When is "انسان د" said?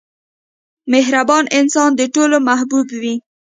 1.59-2.01